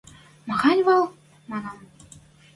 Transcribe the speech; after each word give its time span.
–Махань 0.47 0.81
вӓл?– 0.87 1.03
манам. 1.49 1.77